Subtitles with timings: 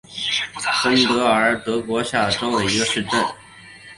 [0.81, 3.23] 芬特尔是德国下萨克森州的一个市镇。